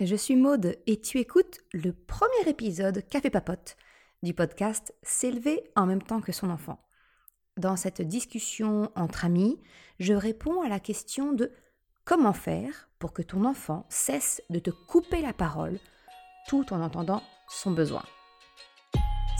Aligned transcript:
je 0.00 0.16
suis 0.16 0.36
Maude 0.36 0.76
et 0.86 1.00
tu 1.00 1.18
écoutes 1.18 1.60
le 1.72 1.92
premier 1.92 2.48
épisode 2.48 3.04
Café 3.08 3.30
Papote 3.30 3.76
du 4.22 4.34
podcast 4.34 4.94
S'élever 5.02 5.62
en 5.76 5.86
même 5.86 6.02
temps 6.02 6.20
que 6.20 6.32
son 6.32 6.50
enfant. 6.50 6.80
Dans 7.56 7.76
cette 7.76 8.00
discussion 8.02 8.90
entre 8.96 9.24
amis, 9.24 9.60
je 10.00 10.14
réponds 10.14 10.62
à 10.62 10.68
la 10.68 10.80
question 10.80 11.32
de 11.32 11.52
comment 12.04 12.32
faire 12.32 12.88
pour 12.98 13.12
que 13.12 13.22
ton 13.22 13.44
enfant 13.44 13.86
cesse 13.90 14.42
de 14.50 14.58
te 14.58 14.70
couper 14.70 15.20
la 15.20 15.32
parole 15.32 15.78
tout 16.48 16.72
en 16.72 16.80
entendant 16.80 17.22
son 17.48 17.70
besoin. 17.70 18.02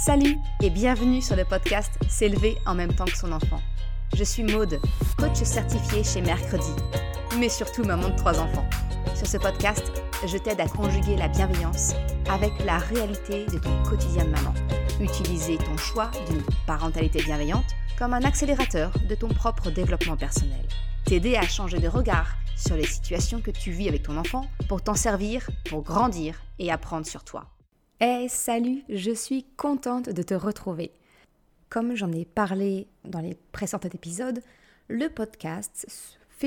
Salut 0.04 0.36
et 0.62 0.70
bienvenue 0.70 1.22
sur 1.22 1.36
le 1.36 1.44
podcast 1.44 1.92
S'élever 2.08 2.56
en 2.66 2.74
même 2.74 2.94
temps 2.94 3.04
que 3.04 3.16
son 3.16 3.32
enfant. 3.32 3.60
Je 4.14 4.24
suis 4.24 4.42
Maude, 4.42 4.80
coach 5.18 5.42
certifié 5.42 6.04
chez 6.04 6.20
Mercredi, 6.20 6.72
mais 7.38 7.48
surtout 7.48 7.84
maman 7.84 8.10
de 8.10 8.16
trois 8.16 8.38
enfants. 8.38 8.68
Sur 9.14 9.26
ce 9.26 9.36
podcast, 9.36 9.92
je 10.26 10.38
t'aide 10.38 10.60
à 10.60 10.68
conjuguer 10.68 11.16
la 11.16 11.28
bienveillance 11.28 11.92
avec 12.30 12.52
la 12.64 12.78
réalité 12.78 13.46
de 13.46 13.58
ton 13.58 13.82
quotidien 13.82 14.24
de 14.24 14.30
maman. 14.30 14.54
Utiliser 15.00 15.58
ton 15.58 15.76
choix 15.76 16.10
d'une 16.28 16.42
parentalité 16.66 17.22
bienveillante 17.22 17.64
comme 17.98 18.14
un 18.14 18.22
accélérateur 18.22 18.92
de 19.08 19.14
ton 19.14 19.28
propre 19.28 19.70
développement 19.70 20.16
personnel. 20.16 20.66
T'aider 21.04 21.36
à 21.36 21.42
changer 21.42 21.78
de 21.78 21.88
regard 21.88 22.36
sur 22.56 22.76
les 22.76 22.86
situations 22.86 23.40
que 23.40 23.50
tu 23.50 23.70
vis 23.70 23.88
avec 23.88 24.02
ton 24.02 24.16
enfant 24.16 24.46
pour 24.68 24.82
t'en 24.82 24.94
servir, 24.94 25.48
pour 25.68 25.82
grandir 25.82 26.42
et 26.58 26.72
apprendre 26.72 27.06
sur 27.06 27.24
toi. 27.24 27.46
Eh 28.00 28.26
salut, 28.28 28.82
je 28.88 29.12
suis 29.12 29.44
contente 29.56 30.08
de 30.08 30.22
te 30.22 30.34
retrouver. 30.34 30.92
Comme 31.68 31.94
j'en 31.94 32.12
ai 32.12 32.24
parlé 32.24 32.88
dans 33.04 33.20
les 33.20 33.36
précédents 33.52 33.88
épisodes, 33.92 34.42
le 34.88 35.08
podcast 35.08 35.86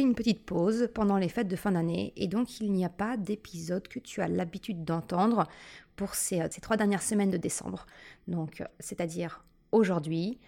une 0.01 0.15
petite 0.15 0.45
pause 0.45 0.89
pendant 0.93 1.17
les 1.17 1.29
fêtes 1.29 1.47
de 1.47 1.55
fin 1.55 1.71
d'année 1.71 2.13
et 2.15 2.27
donc 2.27 2.59
il 2.59 2.71
n'y 2.71 2.85
a 2.85 2.89
pas 2.89 3.17
d'épisode 3.17 3.87
que 3.87 3.99
tu 3.99 4.21
as 4.21 4.27
l'habitude 4.27 4.83
d'entendre 4.83 5.47
pour 5.95 6.15
ces, 6.15 6.41
ces, 6.51 6.61
trois 6.61 6.77
dernières 6.77 7.01
semaines 7.01 7.29
de 7.29 7.37
décembre. 7.37 7.85
Donc, 8.27 8.63
c'est-à-dire 8.79 9.45
aujourd'hui, 9.71 10.39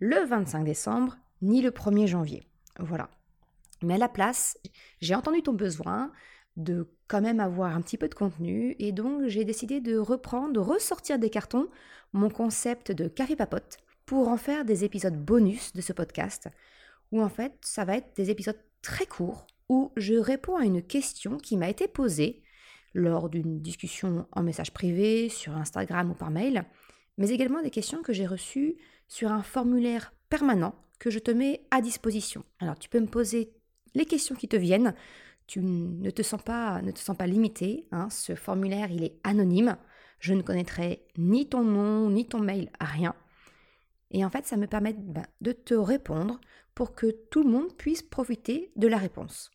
le 0.00 0.24
25 0.26 0.64
décembre, 0.64 1.16
ni 1.42 1.60
le 1.60 1.70
1er 1.70 2.06
janvier. 2.06 2.42
Voilà. 2.78 3.10
Mais 3.82 3.94
à 3.94 3.98
la 3.98 4.08
place, 4.08 4.56
j'ai 5.00 5.14
entendu 5.14 5.42
ton 5.42 5.52
besoin 5.52 6.10
de 6.56 6.88
quand 7.06 7.20
même 7.20 7.40
avoir 7.40 7.74
un 7.74 7.80
petit 7.80 7.96
peu 7.96 8.08
de 8.08 8.14
contenu 8.14 8.74
et 8.78 8.92
donc 8.92 9.26
j'ai 9.26 9.44
décidé 9.44 9.80
de 9.80 9.96
reprendre, 9.96 10.52
de 10.52 10.60
ressortir 10.60 11.18
des 11.18 11.30
cartons 11.30 11.68
mon 12.12 12.30
concept 12.30 12.90
de 12.90 13.06
café 13.06 13.36
papote 13.36 13.78
pour 14.06 14.28
en 14.28 14.36
faire 14.36 14.64
des 14.64 14.84
épisodes 14.84 15.16
bonus 15.16 15.72
de 15.72 15.80
ce 15.80 15.92
podcast 15.92 16.48
où 17.12 17.22
en 17.22 17.28
fait 17.28 17.54
ça 17.60 17.84
va 17.84 17.96
être 17.96 18.16
des 18.16 18.30
épisodes 18.30 18.58
très 18.82 19.06
court 19.06 19.46
où 19.68 19.92
je 19.96 20.14
réponds 20.14 20.56
à 20.56 20.64
une 20.64 20.82
question 20.82 21.36
qui 21.36 21.56
m'a 21.56 21.68
été 21.68 21.88
posée 21.88 22.42
lors 22.94 23.28
d'une 23.28 23.60
discussion 23.60 24.26
en 24.32 24.42
message 24.42 24.72
privé, 24.72 25.28
sur 25.28 25.54
Instagram 25.56 26.10
ou 26.10 26.14
par 26.14 26.30
mail, 26.30 26.64
mais 27.18 27.30
également 27.30 27.62
des 27.62 27.70
questions 27.70 28.02
que 28.02 28.12
j'ai 28.12 28.26
reçues 28.26 28.76
sur 29.08 29.30
un 29.30 29.42
formulaire 29.42 30.12
permanent 30.28 30.74
que 30.98 31.10
je 31.10 31.18
te 31.18 31.30
mets 31.30 31.66
à 31.70 31.80
disposition. 31.80 32.44
Alors 32.60 32.78
tu 32.78 32.88
peux 32.88 33.00
me 33.00 33.06
poser 33.06 33.52
les 33.94 34.06
questions 34.06 34.34
qui 34.34 34.48
te 34.48 34.56
viennent, 34.56 34.94
tu 35.46 35.60
ne 35.60 36.10
te 36.10 36.22
sens 36.22 36.42
pas, 36.42 36.82
ne 36.82 36.90
te 36.90 36.98
sens 36.98 37.16
pas 37.16 37.26
limité, 37.26 37.86
hein. 37.92 38.08
ce 38.10 38.34
formulaire 38.34 38.90
il 38.90 39.04
est 39.04 39.18
anonyme, 39.24 39.76
je 40.18 40.34
ne 40.34 40.42
connaîtrai 40.42 41.06
ni 41.16 41.48
ton 41.48 41.62
nom, 41.62 42.10
ni 42.10 42.26
ton 42.26 42.40
mail, 42.40 42.70
rien. 42.80 43.14
Et 44.10 44.24
en 44.24 44.30
fait, 44.30 44.46
ça 44.46 44.56
me 44.56 44.66
permet 44.66 44.94
ben, 44.94 45.26
de 45.40 45.52
te 45.52 45.74
répondre 45.74 46.40
pour 46.78 46.94
que 46.94 47.10
tout 47.10 47.42
le 47.42 47.50
monde 47.50 47.76
puisse 47.76 48.02
profiter 48.02 48.70
de 48.76 48.86
la 48.86 48.98
réponse. 48.98 49.50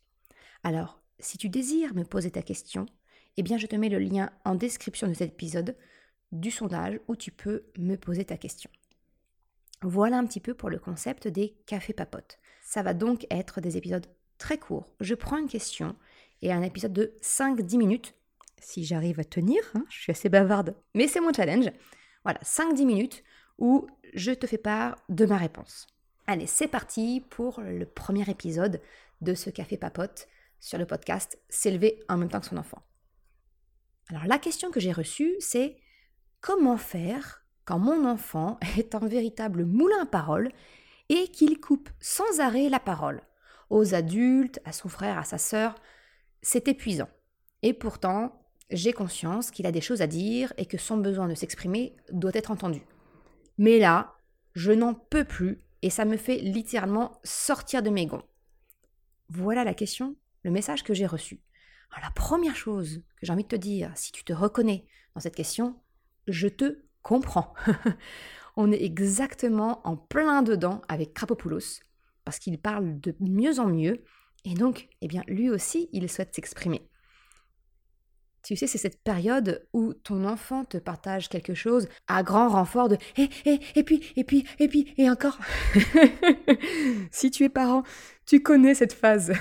Alors, 0.62 1.00
si 1.18 1.38
tu 1.38 1.48
désires 1.48 1.94
me 1.94 2.04
poser 2.04 2.30
ta 2.30 2.42
question, 2.42 2.84
eh 3.38 3.42
bien 3.42 3.56
je 3.56 3.66
te 3.66 3.76
mets 3.76 3.88
le 3.88 3.98
lien 3.98 4.28
en 4.44 4.54
description 4.54 5.08
de 5.08 5.14
cet 5.14 5.32
épisode 5.32 5.74
du 6.32 6.50
sondage 6.50 7.00
où 7.08 7.16
tu 7.16 7.30
peux 7.30 7.64
me 7.78 7.96
poser 7.96 8.26
ta 8.26 8.36
question. 8.36 8.68
Voilà 9.80 10.18
un 10.18 10.26
petit 10.26 10.38
peu 10.38 10.52
pour 10.52 10.68
le 10.68 10.78
concept 10.78 11.26
des 11.26 11.56
cafés 11.64 11.94
papotes. 11.94 12.38
Ça 12.62 12.82
va 12.82 12.92
donc 12.92 13.26
être 13.30 13.62
des 13.62 13.78
épisodes 13.78 14.06
très 14.36 14.58
courts. 14.58 14.94
Je 15.00 15.14
prends 15.14 15.38
une 15.38 15.48
question 15.48 15.96
et 16.42 16.52
un 16.52 16.60
épisode 16.60 16.92
de 16.92 17.14
5-10 17.22 17.78
minutes, 17.78 18.14
si 18.60 18.84
j'arrive 18.84 19.18
à 19.18 19.24
tenir, 19.24 19.62
hein, 19.74 19.86
je 19.88 19.98
suis 19.98 20.12
assez 20.12 20.28
bavarde, 20.28 20.76
mais 20.94 21.08
c'est 21.08 21.20
mon 21.20 21.32
challenge. 21.32 21.70
Voilà, 22.22 22.40
5-10 22.40 22.84
minutes 22.84 23.24
où 23.56 23.86
je 24.12 24.32
te 24.32 24.46
fais 24.46 24.58
part 24.58 24.98
de 25.08 25.24
ma 25.24 25.38
réponse. 25.38 25.86
Allez, 26.26 26.46
c'est 26.46 26.68
parti 26.68 27.22
pour 27.28 27.60
le 27.60 27.84
premier 27.84 28.28
épisode 28.30 28.80
de 29.20 29.34
ce 29.34 29.50
café 29.50 29.76
papote 29.76 30.26
sur 30.58 30.78
le 30.78 30.86
podcast 30.86 31.38
S'élever 31.50 32.02
en 32.08 32.16
même 32.16 32.30
temps 32.30 32.40
que 32.40 32.46
son 32.46 32.56
enfant. 32.56 32.82
Alors 34.08 34.24
la 34.24 34.38
question 34.38 34.70
que 34.70 34.80
j'ai 34.80 34.92
reçue, 34.92 35.34
c'est 35.38 35.76
comment 36.40 36.78
faire 36.78 37.44
quand 37.66 37.78
mon 37.78 38.08
enfant 38.08 38.58
est 38.78 38.94
un 38.94 39.06
véritable 39.06 39.66
moulin 39.66 40.02
à 40.02 40.06
parole 40.06 40.50
et 41.10 41.28
qu'il 41.28 41.60
coupe 41.60 41.90
sans 42.00 42.40
arrêt 42.40 42.70
la 42.70 42.80
parole 42.80 43.20
aux 43.68 43.94
adultes, 43.94 44.60
à 44.64 44.72
son 44.72 44.88
frère, 44.88 45.18
à 45.18 45.24
sa 45.24 45.36
sœur? 45.36 45.74
C'est 46.40 46.68
épuisant. 46.68 47.08
Et 47.60 47.74
pourtant, 47.74 48.40
j'ai 48.70 48.94
conscience 48.94 49.50
qu'il 49.50 49.66
a 49.66 49.72
des 49.72 49.82
choses 49.82 50.00
à 50.00 50.06
dire 50.06 50.54
et 50.56 50.64
que 50.64 50.78
son 50.78 50.96
besoin 50.96 51.28
de 51.28 51.34
s'exprimer 51.34 51.96
doit 52.10 52.34
être 52.34 52.50
entendu. 52.50 52.80
Mais 53.58 53.78
là, 53.78 54.14
je 54.54 54.72
n'en 54.72 54.94
peux 54.94 55.24
plus 55.24 55.63
et 55.84 55.90
ça 55.90 56.06
me 56.06 56.16
fait 56.16 56.38
littéralement 56.38 57.20
sortir 57.24 57.82
de 57.82 57.90
mes 57.90 58.06
gonds. 58.06 58.22
Voilà 59.28 59.64
la 59.64 59.74
question, 59.74 60.16
le 60.42 60.50
message 60.50 60.82
que 60.82 60.94
j'ai 60.94 61.04
reçu. 61.04 61.42
La 62.00 62.10
première 62.10 62.56
chose 62.56 63.02
que 63.18 63.26
j'ai 63.26 63.32
envie 63.34 63.42
de 63.42 63.48
te 63.48 63.56
dire, 63.56 63.92
si 63.94 64.10
tu 64.10 64.24
te 64.24 64.32
reconnais 64.32 64.86
dans 65.14 65.20
cette 65.20 65.36
question, 65.36 65.78
je 66.26 66.48
te 66.48 66.78
comprends. 67.02 67.52
On 68.56 68.72
est 68.72 68.82
exactement 68.82 69.86
en 69.86 69.98
plein 69.98 70.40
dedans 70.40 70.80
avec 70.88 71.12
Krapopoulos, 71.12 71.82
parce 72.24 72.38
qu'il 72.38 72.58
parle 72.58 72.98
de 72.98 73.14
mieux 73.20 73.60
en 73.60 73.66
mieux, 73.66 74.04
et 74.46 74.54
donc, 74.54 74.88
eh 75.02 75.06
bien, 75.06 75.22
lui 75.26 75.50
aussi, 75.50 75.90
il 75.92 76.08
souhaite 76.08 76.34
s'exprimer. 76.34 76.88
Tu 78.44 78.56
sais, 78.56 78.66
c'est 78.66 78.76
cette 78.76 79.02
période 79.02 79.66
où 79.72 79.94
ton 79.94 80.26
enfant 80.26 80.66
te 80.66 80.76
partage 80.76 81.30
quelque 81.30 81.54
chose 81.54 81.88
à 82.06 82.22
grand 82.22 82.50
renfort 82.50 82.90
de 82.90 82.98
et, 83.16 83.30
et, 83.46 83.58
et 83.74 83.82
puis, 83.82 84.12
et 84.16 84.24
puis, 84.24 84.44
et 84.58 84.68
puis, 84.68 84.92
et 84.98 85.08
encore. 85.08 85.38
si 87.10 87.30
tu 87.30 87.44
es 87.44 87.48
parent, 87.48 87.84
tu 88.26 88.42
connais 88.42 88.74
cette 88.74 88.92
phase. 88.92 89.32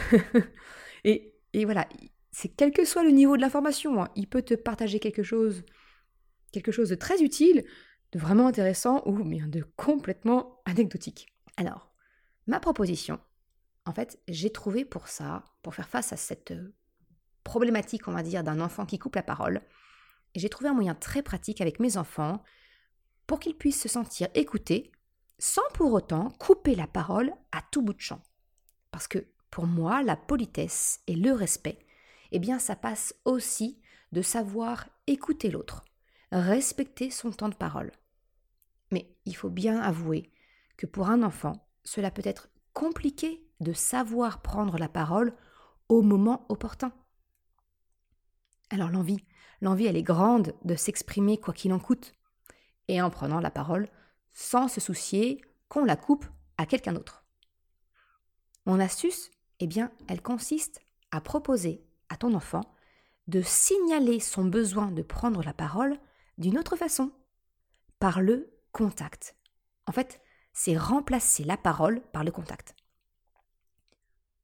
et, 1.03 1.35
et 1.51 1.65
voilà, 1.65 1.85
c'est 2.31 2.47
quel 2.47 2.71
que 2.71 2.85
soit 2.85 3.03
le 3.03 3.11
niveau 3.11 3.35
de 3.35 3.41
l'information, 3.41 4.01
hein, 4.01 4.09
il 4.15 4.29
peut 4.29 4.41
te 4.41 4.53
partager 4.53 5.01
quelque 5.01 5.23
chose, 5.23 5.63
quelque 6.53 6.71
chose 6.71 6.87
de 6.87 6.95
très 6.95 7.21
utile, 7.21 7.65
de 8.13 8.19
vraiment 8.19 8.47
intéressant 8.47 9.03
ou 9.05 9.21
bien 9.21 9.47
de 9.47 9.65
complètement 9.75 10.61
anecdotique. 10.63 11.27
Alors, 11.57 11.93
ma 12.47 12.61
proposition, 12.61 13.19
en 13.85 13.91
fait, 13.91 14.17
j'ai 14.29 14.49
trouvé 14.49 14.85
pour 14.85 15.09
ça, 15.09 15.43
pour 15.61 15.75
faire 15.75 15.89
face 15.89 16.13
à 16.13 16.17
cette 16.17 16.53
problématique, 17.43 18.07
on 18.07 18.13
va 18.13 18.23
dire, 18.23 18.43
d'un 18.43 18.59
enfant 18.59 18.85
qui 18.85 18.99
coupe 18.99 19.15
la 19.15 19.23
parole. 19.23 19.61
J'ai 20.35 20.49
trouvé 20.49 20.69
un 20.69 20.73
moyen 20.73 20.95
très 20.95 21.21
pratique 21.21 21.61
avec 21.61 21.79
mes 21.79 21.97
enfants 21.97 22.43
pour 23.27 23.39
qu'ils 23.39 23.57
puissent 23.57 23.81
se 23.81 23.89
sentir 23.89 24.27
écoutés 24.33 24.91
sans 25.39 25.61
pour 25.73 25.93
autant 25.93 26.29
couper 26.39 26.75
la 26.75 26.87
parole 26.87 27.33
à 27.51 27.61
tout 27.71 27.81
bout 27.81 27.93
de 27.93 28.01
champ. 28.01 28.21
Parce 28.91 29.07
que 29.07 29.27
pour 29.49 29.67
moi, 29.67 30.03
la 30.03 30.15
politesse 30.15 31.01
et 31.07 31.15
le 31.15 31.31
respect, 31.31 31.79
eh 32.31 32.39
bien, 32.39 32.59
ça 32.59 32.75
passe 32.75 33.15
aussi 33.25 33.79
de 34.11 34.21
savoir 34.21 34.87
écouter 35.07 35.51
l'autre, 35.51 35.83
respecter 36.31 37.09
son 37.11 37.31
temps 37.31 37.49
de 37.49 37.55
parole. 37.55 37.91
Mais 38.91 39.15
il 39.25 39.35
faut 39.35 39.49
bien 39.49 39.79
avouer 39.79 40.31
que 40.77 40.85
pour 40.85 41.09
un 41.09 41.23
enfant, 41.23 41.67
cela 41.83 42.11
peut 42.11 42.23
être 42.25 42.49
compliqué 42.73 43.45
de 43.59 43.73
savoir 43.73 44.41
prendre 44.41 44.77
la 44.77 44.89
parole 44.89 45.35
au 45.89 46.01
moment 46.01 46.45
opportun. 46.49 46.91
Alors 48.73 48.89
l'envie, 48.89 49.23
l'envie, 49.61 49.85
elle 49.85 49.97
est 49.97 50.01
grande 50.01 50.55
de 50.63 50.73
s'exprimer 50.73 51.39
quoi 51.39 51.53
qu'il 51.53 51.71
en 51.73 51.79
coûte, 51.79 52.15
et 52.87 53.03
en 53.03 53.11
prenant 53.11 53.39
la 53.39 53.51
parole 53.51 53.87
sans 54.33 54.67
se 54.67 54.81
soucier 54.81 55.39
qu'on 55.69 55.85
la 55.85 55.95
coupe 55.95 56.25
à 56.57 56.65
quelqu'un 56.65 56.93
d'autre. 56.93 57.23
Mon 58.65 58.79
astuce, 58.79 59.29
eh 59.59 59.67
bien, 59.67 59.91
elle 60.07 60.23
consiste 60.23 60.81
à 61.11 61.21
proposer 61.21 61.85
à 62.09 62.17
ton 62.17 62.33
enfant 62.33 62.63
de 63.27 63.43
signaler 63.43 64.19
son 64.19 64.43
besoin 64.43 64.91
de 64.91 65.03
prendre 65.03 65.43
la 65.43 65.53
parole 65.53 65.99
d'une 66.39 66.57
autre 66.57 66.75
façon, 66.75 67.11
par 67.99 68.21
le 68.21 68.57
contact. 68.71 69.35
En 69.85 69.91
fait, 69.91 70.19
c'est 70.51 70.75
remplacer 70.75 71.43
la 71.43 71.57
parole 71.57 72.01
par 72.11 72.23
le 72.23 72.31
contact. 72.31 72.75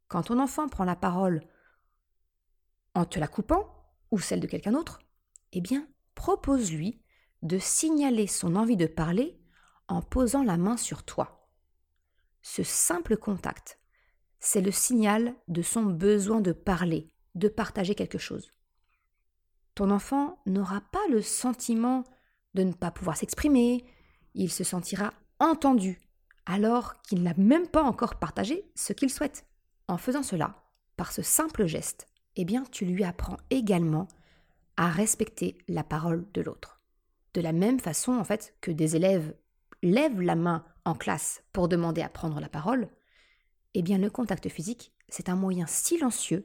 Quand 0.08 0.22
ton 0.22 0.40
enfant 0.40 0.70
prend 0.70 0.86
la 0.86 0.96
parole 0.96 1.42
en 2.94 3.06
te 3.06 3.20
la 3.20 3.28
coupant, 3.28 3.79
ou 4.12 4.20
celle 4.20 4.40
de 4.40 4.48
quelqu'un 4.48 4.72
d'autre, 4.72 5.00
eh 5.52 5.62
bien, 5.62 5.88
propose-lui 6.16 7.02
de 7.42 7.58
signaler 7.58 8.28
son 8.28 8.56
envie 8.56 8.78
de 8.78 8.86
parler 8.86 9.40
en 9.88 10.02
posant 10.02 10.44
la 10.44 10.58
main 10.58 10.78
sur 10.78 11.04
toi. 11.04 11.50
Ce 12.42 12.64
simple 12.64 13.18
contact, 13.18 13.80
c'est 14.40 14.62
le 14.62 14.72
signal 14.72 15.36
de 15.48 15.62
son 15.62 15.84
besoin 15.84 16.42
de 16.42 16.52
parler, 16.52 17.14
de 17.36 17.48
partager 17.48 17.96
quelque 17.96 18.18
chose. 18.18 18.52
ton 19.76 19.92
enfant 19.92 20.42
n'aura 20.46 20.82
pas 20.82 21.08
le 21.10 21.22
sentiment 21.22 22.04
de 22.54 22.64
ne 22.64 22.74
pas 22.74 22.92
pouvoir 22.92 23.16
s'exprimer, 23.16 23.86
il 24.34 24.52
se 24.52 24.66
sentira 24.66 25.14
entendu, 25.40 26.02
alors 26.46 27.02
qu'il 27.04 27.24
n'a 27.24 27.34
même 27.38 27.68
pas 27.68 27.84
encore 27.84 28.20
partagé 28.20 28.70
ce 28.76 28.92
qu'il 28.92 29.10
souhaite. 29.10 29.46
En 29.88 29.98
faisant 29.98 30.24
cela, 30.24 30.64
par 30.98 31.14
ce 31.14 31.22
simple 31.22 31.66
geste, 31.66 32.09
eh 32.36 32.46
tu 32.72 32.86
lui 32.86 33.04
apprends 33.04 33.38
également 33.50 34.08
à 34.78 34.90
respecter 34.90 35.58
la 35.68 35.84
parole 35.84 36.26
de 36.34 36.42
l'autre. 36.42 36.81
De 37.34 37.42
la 37.42 37.52
même 37.52 37.80
façon, 37.80 38.14
en 38.14 38.24
fait, 38.24 38.56
que 38.62 38.72
des 38.72 38.96
élèves 38.96 39.36
lèvent 39.81 40.22
la 40.22 40.36
main 40.36 40.66
en 40.86 40.96
classe 40.96 41.44
pour 41.54 41.68
demander 41.68 42.02
à 42.02 42.10
prendre 42.10 42.40
la 42.40 42.50
parole, 42.50 42.90
eh 43.74 43.81
bien, 43.81 43.98
le 43.98 44.10
contact 44.10 44.50
physique, 44.50 44.94
c'est 45.10 45.30
un 45.30 45.36
moyen 45.36 45.68
silencieux 45.68 46.44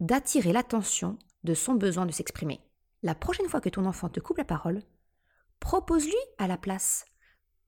d'attirer 0.00 0.52
l'attention 0.52 1.18
de 1.44 1.54
son 1.54 1.74
besoin 1.74 2.06
de 2.06 2.12
s'exprimer. 2.12 2.60
La 3.02 3.14
prochaine 3.14 3.48
fois 3.48 3.60
que 3.60 3.68
ton 3.68 3.86
enfant 3.86 4.08
te 4.08 4.20
coupe 4.20 4.38
la 4.38 4.44
parole, 4.44 4.82
propose-lui 5.58 6.12
à 6.38 6.46
la 6.46 6.58
place 6.58 7.04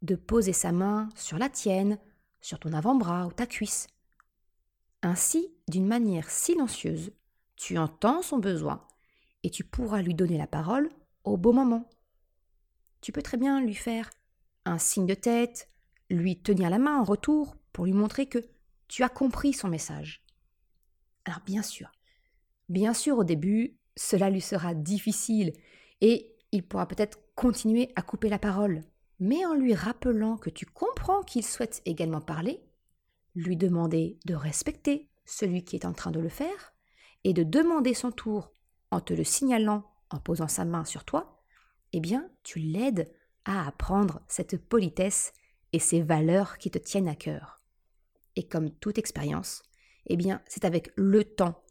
de 0.02 0.16
poser 0.16 0.52
sa 0.52 0.72
main 0.72 1.08
sur 1.14 1.38
la 1.38 1.48
tienne, 1.48 1.98
sur 2.40 2.58
ton 2.58 2.72
avant-bras 2.72 3.26
ou 3.26 3.32
ta 3.32 3.46
cuisse. 3.46 3.86
Ainsi, 5.02 5.48
d'une 5.68 5.86
manière 5.86 6.28
silencieuse, 6.28 7.12
tu 7.62 7.78
entends 7.78 8.22
son 8.22 8.38
besoin 8.38 8.84
et 9.44 9.50
tu 9.50 9.62
pourras 9.62 10.02
lui 10.02 10.14
donner 10.14 10.36
la 10.36 10.48
parole 10.48 10.90
au 11.22 11.36
bon 11.36 11.52
moment. 11.52 11.88
Tu 13.02 13.12
peux 13.12 13.22
très 13.22 13.36
bien 13.36 13.60
lui 13.60 13.76
faire 13.76 14.10
un 14.64 14.78
signe 14.78 15.06
de 15.06 15.14
tête, 15.14 15.68
lui 16.10 16.42
tenir 16.42 16.70
la 16.70 16.80
main 16.80 16.98
en 16.98 17.04
retour 17.04 17.54
pour 17.72 17.84
lui 17.84 17.92
montrer 17.92 18.26
que 18.26 18.40
tu 18.88 19.04
as 19.04 19.08
compris 19.08 19.52
son 19.52 19.68
message. 19.68 20.24
Alors 21.24 21.38
bien 21.46 21.62
sûr, 21.62 21.92
bien 22.68 22.94
sûr 22.94 23.18
au 23.18 23.22
début, 23.22 23.78
cela 23.96 24.28
lui 24.28 24.40
sera 24.40 24.74
difficile 24.74 25.52
et 26.00 26.34
il 26.50 26.66
pourra 26.66 26.88
peut-être 26.88 27.20
continuer 27.36 27.92
à 27.94 28.02
couper 28.02 28.28
la 28.28 28.40
parole 28.40 28.82
mais 29.20 29.46
en 29.46 29.54
lui 29.54 29.72
rappelant 29.72 30.36
que 30.36 30.50
tu 30.50 30.66
comprends 30.66 31.22
qu'il 31.22 31.46
souhaite 31.46 31.80
également 31.84 32.20
parler, 32.20 32.60
lui 33.36 33.56
demander 33.56 34.18
de 34.26 34.34
respecter 34.34 35.08
celui 35.26 35.62
qui 35.62 35.76
est 35.76 35.86
en 35.86 35.92
train 35.92 36.10
de 36.10 36.18
le 36.18 36.28
faire, 36.28 36.71
et 37.24 37.32
de 37.32 37.42
demander 37.42 37.94
son 37.94 38.10
tour 38.10 38.52
en 38.90 39.00
te 39.00 39.14
le 39.14 39.24
signalant 39.24 39.84
en 40.10 40.18
posant 40.18 40.48
sa 40.48 40.64
main 40.64 40.84
sur 40.84 41.04
toi, 41.04 41.42
eh 41.92 42.00
bien, 42.00 42.28
tu 42.42 42.58
l'aides 42.58 43.12
à 43.44 43.66
apprendre 43.66 44.20
cette 44.28 44.56
politesse 44.56 45.32
et 45.72 45.78
ces 45.78 46.02
valeurs 46.02 46.58
qui 46.58 46.70
te 46.70 46.78
tiennent 46.78 47.08
à 47.08 47.14
cœur. 47.14 47.60
Et 48.36 48.46
comme 48.46 48.70
toute 48.70 48.98
expérience, 48.98 49.62
eh 50.06 50.16
bien, 50.16 50.42
c'est 50.46 50.64
avec 50.64 50.92
le 50.96 51.24
temps 51.24 51.62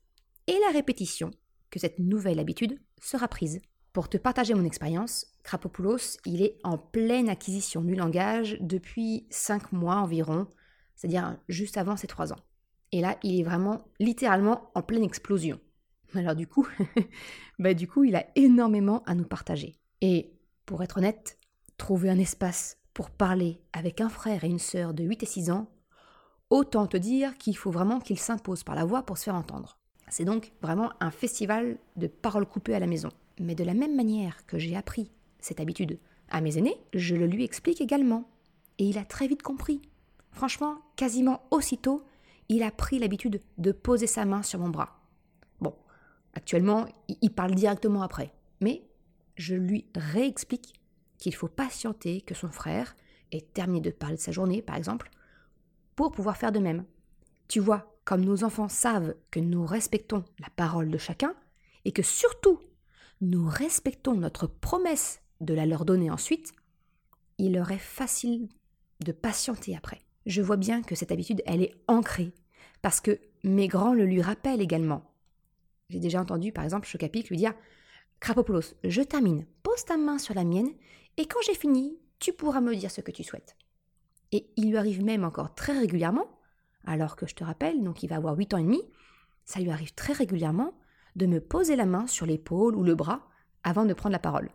et 0.48 0.58
la 0.66 0.72
répétition 0.72 1.32
que 1.70 1.80
cette 1.80 2.00
nouvelle 2.00 2.40
habitude 2.40 2.80
sera 3.02 3.28
prise. 3.28 3.62
Pour 3.94 4.10
te 4.10 4.18
partager 4.18 4.54
mon 4.54 4.66
expérience, 4.66 5.28
Krapopoulos, 5.44 6.18
il 6.26 6.42
est 6.42 6.58
en 6.64 6.78
pleine 6.78 7.30
acquisition 7.30 7.82
du 7.82 7.96
langage 7.96 8.58
depuis 8.62 9.28
5 9.30 9.72
mois 9.72 9.96
environ, 9.96 10.48
c'est-à-dire 10.96 11.38
juste 11.50 11.78
avant 11.78 11.98
ses 11.98 12.08
3 12.08 12.32
ans. 12.34 12.40
Et 12.92 13.02
là, 13.02 13.18
il 13.24 13.40
est 13.40 13.44
vraiment 13.44 13.86
littéralement 14.00 14.72
en 14.76 14.82
pleine 14.82 15.04
explosion. 15.04 15.60
Alors 16.16 16.36
du 16.36 16.48
coup, 16.48 16.68
bah 17.60 17.74
du 17.74 17.88
coup, 17.88 18.04
il 18.04 18.16
a 18.16 18.26
énormément 18.36 19.04
à 19.06 19.16
nous 19.16 19.26
partager. 19.26 19.76
Et 20.02 20.34
pour 20.66 20.84
être 20.84 20.98
honnête, 20.98 21.38
trouver 21.78 22.10
un 22.10 22.20
espace 22.20 22.78
pour 22.94 23.10
parler 23.10 23.62
avec 23.74 24.02
un 24.02 24.10
frère 24.10 24.44
et 24.44 24.50
une 24.50 24.60
sœur 24.60 24.94
de 24.94 25.04
8 25.04 25.24
et 25.24 25.26
6 25.26 25.52
ans, 25.52 25.70
autant 26.50 26.88
te 26.88 26.98
dire 26.98 27.38
qu'il 27.38 27.56
faut 27.56 27.72
vraiment 27.72 28.00
qu'il 28.00 28.20
s'impose 28.20 28.64
par 28.64 28.76
la 28.76 28.86
voix 28.86 29.04
pour 29.04 29.18
se 29.18 29.26
faire 29.26 29.36
entendre. 29.36 29.78
C'est 30.10 30.26
donc 30.26 30.52
vraiment 30.62 30.92
un 31.00 31.12
festival 31.12 31.78
de 31.96 32.08
paroles 32.08 32.46
coupées 32.46 32.76
à 32.76 32.80
la 32.80 32.88
maison. 32.88 33.10
Mais 33.40 33.56
de 33.56 33.64
la 33.64 33.74
même 33.74 33.96
manière 33.96 34.46
que 34.46 34.60
j'ai 34.60 34.76
appris 34.76 35.10
cette 35.40 35.62
habitude 35.62 35.98
à 36.30 36.42
mes 36.42 36.58
aînés, 36.58 36.78
je 36.94 37.16
le 37.16 37.28
lui 37.28 37.46
explique 37.46 37.80
également. 37.80 38.30
Et 38.78 38.86
il 38.86 38.98
a 38.98 39.06
très 39.06 39.28
vite 39.28 39.42
compris. 39.42 39.82
Franchement, 40.32 40.80
quasiment 40.98 41.42
aussitôt, 41.52 42.04
il 42.52 42.64
a 42.64 42.72
pris 42.72 43.00
l'habitude 43.00 43.42
de 43.58 43.72
poser 43.72 44.08
sa 44.08 44.26
main 44.26 44.44
sur 44.44 44.60
mon 44.60 44.68
bras. 44.68 45.00
Bon, 45.62 45.74
actuellement, 46.34 46.86
il 47.08 47.34
parle 47.34 47.56
directement 47.56 48.02
après. 48.02 48.34
Mais 48.60 48.84
je 49.36 49.56
lui 49.56 49.88
réexplique 49.96 50.74
qu'il 51.18 51.34
faut 51.34 51.48
patienter 51.48 52.20
que 52.20 52.36
son 52.36 52.50
frère 52.52 52.94
ait 53.32 53.40
terminé 53.40 53.80
de 53.80 53.90
parler 53.90 54.18
de 54.18 54.22
sa 54.22 54.34
journée, 54.34 54.62
par 54.62 54.76
exemple, 54.76 55.10
pour 55.96 56.12
pouvoir 56.12 56.36
faire 56.36 56.52
de 56.52 56.60
même. 56.60 56.84
Tu 57.48 57.62
vois, 57.62 57.96
comme 58.04 58.26
nos 58.26 58.44
enfants 58.44 58.68
savent 58.68 59.16
que 59.32 59.40
nous 59.40 59.66
respectons 59.66 60.26
la 60.40 60.50
parole 60.54 60.92
de 60.92 60.98
chacun, 60.98 61.34
et 61.86 61.94
que 61.94 62.04
surtout 62.04 62.60
nous 63.22 63.48
respectons 63.48 64.16
notre 64.16 64.48
promesse 64.48 65.22
de 65.40 65.54
la 65.54 65.66
leur 65.66 65.86
donner 65.86 66.12
ensuite, 66.12 66.52
il 67.38 67.54
leur 67.54 67.72
est 67.72 67.78
facile 67.78 68.50
de 69.00 69.14
patienter 69.14 69.74
après. 69.74 70.02
Je 70.26 70.42
vois 70.42 70.58
bien 70.58 70.84
que 70.84 70.96
cette 70.96 71.12
habitude, 71.12 71.42
elle 71.46 71.64
est 71.64 71.74
ancrée, 71.88 72.34
parce 72.82 73.02
que 73.02 73.20
mes 73.44 73.68
grands 73.68 73.94
le 73.94 74.06
lui 74.06 74.22
rappellent 74.22 74.62
également. 74.62 75.12
J'ai 75.90 76.00
déjà 76.00 76.22
entendu, 76.22 76.52
par 76.52 76.64
exemple, 76.64 76.88
Chocapic 76.88 77.30
lui 77.30 77.38
dire 77.38 77.54
Krapopoulos, 78.20 78.76
je 78.84 79.02
termine, 79.02 79.46
pose 79.64 79.84
ta 79.86 79.98
main 79.98 80.18
sur 80.18 80.34
la 80.34 80.44
mienne, 80.44 80.72
et 81.18 81.26
quand 81.26 81.40
j'ai 81.46 81.56
fini, 81.56 81.98
tu 82.20 82.34
pourras 82.34 82.62
me 82.62 82.76
dire 82.76 82.92
ce 82.92 83.02
que 83.02 83.12
tu 83.12 83.24
souhaites. 83.24 83.56
Et 84.32 84.52
il 84.56 84.70
lui 84.70 84.78
arrive 84.78 85.04
même 85.04 85.24
encore 85.24 85.54
très 85.56 85.78
régulièrement, 85.78 86.40
alors 86.86 87.16
que 87.16 87.28
je 87.28 87.36
te 87.36 87.44
rappelle, 87.44 87.84
donc 87.84 88.04
il 88.04 88.08
va 88.08 88.16
avoir 88.16 88.38
8 88.38 88.54
ans 88.54 88.58
et 88.58 88.64
demi, 88.64 88.82
ça 89.44 89.60
lui 89.60 89.72
arrive 89.72 89.94
très 89.94 90.14
régulièrement 90.14 90.74
de 91.16 91.26
me 91.26 91.42
poser 91.42 91.76
la 91.76 91.86
main 91.86 92.08
sur 92.08 92.26
l'épaule 92.26 92.76
ou 92.76 92.84
le 92.84 92.96
bras 92.96 93.28
avant 93.64 93.86
de 93.86 93.94
prendre 93.94 94.14
la 94.14 94.20
parole. 94.20 94.50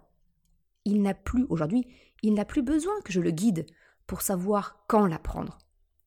Il 0.85 1.03
n'a 1.03 1.15
plus, 1.15 1.45
aujourd'hui, 1.49 1.87
il 2.23 2.35
n'a 2.35 2.45
plus 2.45 2.63
besoin 2.63 2.95
que 3.05 3.13
je 3.13 3.21
le 3.21 3.31
guide 3.31 3.67
pour 4.07 4.23
savoir 4.23 4.85
quand 4.87 5.07
la 5.07 5.19
prendre. 5.19 5.59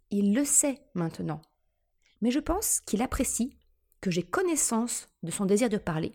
Il 0.09 0.33
le 0.33 0.45
sait 0.45 0.79
maintenant. 0.95 1.41
Mais 2.21 2.31
je 2.31 2.39
pense 2.39 2.81
qu'il 2.81 3.01
apprécie 3.01 3.57
que 4.01 4.11
j'ai 4.11 4.23
connaissance 4.23 5.09
de 5.23 5.31
son 5.31 5.45
désir 5.45 5.69
de 5.69 5.77
parler, 5.77 6.13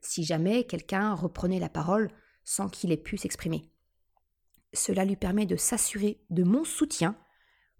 si 0.00 0.24
jamais 0.24 0.64
quelqu'un 0.64 1.14
reprenait 1.14 1.60
la 1.60 1.68
parole 1.68 2.10
sans 2.44 2.68
qu'il 2.68 2.92
ait 2.92 2.96
pu 2.96 3.16
s'exprimer. 3.16 3.70
Cela 4.72 5.04
lui 5.04 5.16
permet 5.16 5.46
de 5.46 5.56
s'assurer 5.56 6.20
de 6.30 6.44
mon 6.44 6.64
soutien 6.64 7.16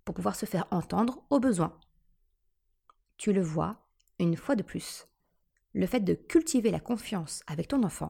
pour 0.05 0.15
pouvoir 0.15 0.37
se 0.37 0.47
faire 0.47 0.67
entendre 0.71 1.25
au 1.31 1.41
besoin. 1.41 1.79
Tu 3.17 3.33
le 3.33 3.43
vois, 3.43 3.87
une 4.19 4.37
fois 4.37 4.57
de 4.57 4.63
plus, 4.63 5.07
le 5.73 5.87
fait 5.87 6.01
de 6.01 6.15
cultiver 6.15 6.71
la 6.71 6.81
confiance 6.81 7.43
avec 7.47 7.69
ton 7.69 7.83
enfant, 7.83 8.09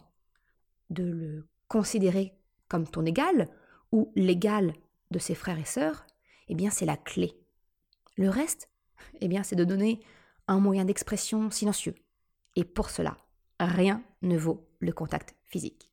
de 0.90 1.04
le 1.04 1.48
considérer 1.68 2.38
comme 2.68 2.88
ton 2.88 3.04
égal 3.04 3.48
ou 3.92 4.12
l'égal 4.14 4.74
de 5.10 5.18
ses 5.18 5.34
frères 5.34 5.58
et 5.58 5.64
sœurs, 5.64 6.06
eh 6.48 6.54
bien 6.54 6.70
c'est 6.70 6.86
la 6.86 6.96
clé. 6.96 7.36
Le 8.16 8.30
reste, 8.30 8.70
eh 9.20 9.28
bien 9.28 9.42
c'est 9.42 9.56
de 9.56 9.64
donner 9.64 10.00
un 10.48 10.60
moyen 10.60 10.84
d'expression 10.84 11.50
silencieux. 11.50 11.94
Et 12.54 12.64
pour 12.64 12.90
cela, 12.90 13.16
rien 13.60 14.02
ne 14.22 14.36
vaut 14.36 14.66
le 14.80 14.92
contact 14.92 15.34
physique. 15.44 15.90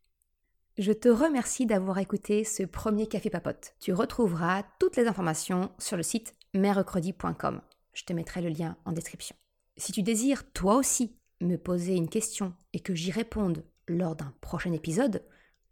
Je 0.77 0.91
te 0.91 1.07
remercie 1.07 1.65
d'avoir 1.65 1.99
écouté 1.99 2.43
ce 2.43 2.63
premier 2.63 3.07
café 3.07 3.29
papote. 3.29 3.75
Tu 3.79 3.93
retrouveras 3.93 4.63
toutes 4.79 4.95
les 4.95 5.07
informations 5.07 5.71
sur 5.77 5.97
le 5.97 6.03
site 6.03 6.33
mercredi.com. 6.55 7.61
Je 7.93 8.03
te 8.03 8.13
mettrai 8.13 8.41
le 8.41 8.49
lien 8.49 8.75
en 8.85 8.91
description. 8.91 9.35
Si 9.77 9.91
tu 9.91 10.01
désires 10.01 10.51
toi 10.51 10.75
aussi 10.75 11.15
me 11.41 11.57
poser 11.57 11.95
une 11.95 12.09
question 12.09 12.53
et 12.73 12.79
que 12.79 12.95
j'y 12.95 13.11
réponde 13.11 13.63
lors 13.87 14.15
d'un 14.15 14.33
prochain 14.41 14.71
épisode, 14.71 15.23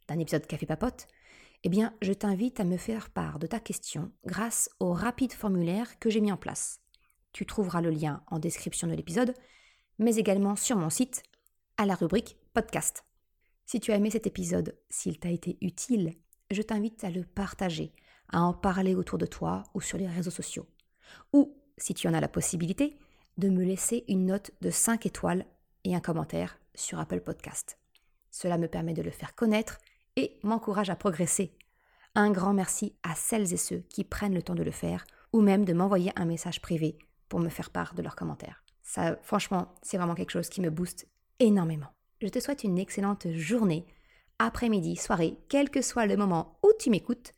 d'un 0.07 0.19
épisode 0.19 0.45
Café 0.45 0.65
Papote, 0.65 1.07
eh 1.63 1.69
bien, 1.69 1.93
je 2.01 2.13
t'invite 2.13 2.59
à 2.59 2.63
me 2.63 2.77
faire 2.77 3.09
part 3.09 3.39
de 3.39 3.47
ta 3.47 3.59
question 3.59 4.11
grâce 4.25 4.69
au 4.79 4.93
rapide 4.93 5.33
formulaire 5.33 5.99
que 5.99 6.09
j'ai 6.09 6.21
mis 6.21 6.31
en 6.31 6.37
place. 6.37 6.80
Tu 7.33 7.45
trouveras 7.45 7.81
le 7.81 7.89
lien 7.89 8.23
en 8.27 8.39
description 8.39 8.87
de 8.87 8.93
l'épisode, 8.93 9.33
mais 9.99 10.15
également 10.15 10.55
sur 10.55 10.75
mon 10.75 10.89
site, 10.89 11.23
à 11.77 11.85
la 11.85 11.95
rubrique 11.95 12.37
Podcast. 12.53 13.05
Si 13.65 13.79
tu 13.79 13.91
as 13.91 13.95
aimé 13.95 14.09
cet 14.09 14.27
épisode, 14.27 14.75
s'il 14.89 15.17
t'a 15.19 15.29
été 15.29 15.57
utile, 15.61 16.13
je 16.49 16.61
t'invite 16.61 17.03
à 17.03 17.09
le 17.09 17.23
partager, 17.23 17.93
à 18.29 18.41
en 18.41 18.53
parler 18.53 18.95
autour 18.95 19.17
de 19.17 19.25
toi 19.25 19.63
ou 19.73 19.81
sur 19.81 19.97
les 19.97 20.07
réseaux 20.07 20.31
sociaux. 20.31 20.67
Ou, 21.31 21.55
si 21.77 21.93
tu 21.93 22.07
en 22.07 22.13
as 22.13 22.19
la 22.19 22.27
possibilité, 22.27 22.97
de 23.37 23.49
me 23.49 23.63
laisser 23.63 24.03
une 24.09 24.25
note 24.25 24.51
de 24.61 24.69
5 24.69 25.05
étoiles 25.05 25.45
et 25.85 25.95
un 25.95 26.01
commentaire 26.01 26.59
sur 26.75 26.99
Apple 26.99 27.21
Podcast. 27.21 27.77
Cela 28.29 28.57
me 28.57 28.67
permet 28.67 28.93
de 28.93 29.01
le 29.01 29.11
faire 29.11 29.35
connaître 29.35 29.77
et 30.15 30.37
m'encourage 30.43 30.89
à 30.89 30.95
progresser. 30.95 31.57
Un 32.13 32.31
grand 32.31 32.53
merci 32.53 32.95
à 33.03 33.15
celles 33.15 33.53
et 33.53 33.57
ceux 33.57 33.79
qui 33.89 34.03
prennent 34.03 34.33
le 34.33 34.43
temps 34.43 34.55
de 34.55 34.63
le 34.63 34.71
faire 34.71 35.05
ou 35.31 35.41
même 35.41 35.63
de 35.63 35.73
m'envoyer 35.73 36.11
un 36.17 36.25
message 36.25 36.61
privé 36.61 36.97
pour 37.31 37.39
me 37.39 37.47
faire 37.47 37.69
part 37.69 37.93
de 37.93 38.01
leurs 38.01 38.17
commentaires. 38.17 38.61
Ça, 38.83 39.15
franchement, 39.23 39.73
c'est 39.81 39.95
vraiment 39.95 40.15
quelque 40.15 40.31
chose 40.31 40.49
qui 40.49 40.59
me 40.59 40.69
booste 40.69 41.07
énormément. 41.39 41.87
Je 42.21 42.27
te 42.27 42.41
souhaite 42.41 42.65
une 42.65 42.77
excellente 42.77 43.25
journée, 43.31 43.85
après-midi, 44.37 44.97
soirée, 44.97 45.37
quel 45.47 45.69
que 45.69 45.81
soit 45.81 46.07
le 46.07 46.17
moment 46.17 46.59
où 46.61 46.67
tu 46.77 46.89
m'écoutes, 46.89 47.31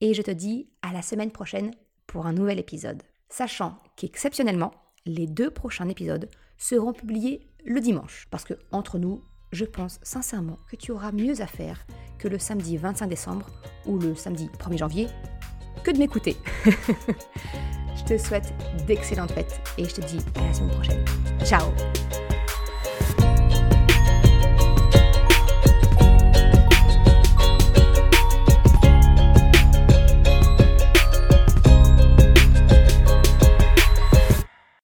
et 0.00 0.14
je 0.14 0.22
te 0.22 0.30
dis 0.30 0.70
à 0.82 0.92
la 0.92 1.02
semaine 1.02 1.32
prochaine 1.32 1.72
pour 2.06 2.26
un 2.26 2.32
nouvel 2.32 2.60
épisode. 2.60 3.02
Sachant 3.28 3.76
qu'exceptionnellement, 3.96 4.70
les 5.04 5.26
deux 5.26 5.50
prochains 5.50 5.88
épisodes 5.88 6.30
seront 6.56 6.92
publiés 6.92 7.50
le 7.64 7.80
dimanche. 7.80 8.28
Parce 8.30 8.44
que, 8.44 8.54
entre 8.70 8.98
nous, 8.98 9.24
je 9.50 9.64
pense 9.64 9.98
sincèrement 10.04 10.60
que 10.70 10.76
tu 10.76 10.92
auras 10.92 11.10
mieux 11.10 11.40
à 11.40 11.48
faire 11.48 11.84
que 12.20 12.28
le 12.28 12.38
samedi 12.38 12.76
25 12.76 13.08
décembre 13.08 13.50
ou 13.84 13.98
le 13.98 14.14
samedi 14.14 14.48
1er 14.60 14.78
janvier 14.78 15.06
que 15.82 15.90
de 15.90 15.98
m'écouter. 15.98 16.36
je 18.10 18.16
te 18.16 18.26
souhaite 18.26 18.52
d'excellentes 18.86 19.32
fêtes 19.32 19.60
et 19.78 19.84
je 19.84 19.94
te 19.94 20.00
dis 20.00 20.18
à 20.36 20.46
la 20.46 20.54
semaine 20.54 20.70
prochaine. 20.70 21.04
Ciao 21.44 21.72